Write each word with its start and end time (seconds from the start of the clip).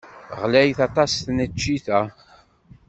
Ɣlayet 0.41 0.79
aṭas 0.87 1.11
tneččit-a. 1.25 2.01